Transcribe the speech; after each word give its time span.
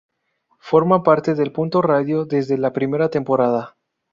Forma 0.69 1.03
parte 1.03 1.35
de 1.35 1.51
Punto 1.51 1.83
Radio 1.83 2.25
desde 2.25 2.57
la 2.57 2.73
primera 2.73 3.09
temporada. 3.11 3.77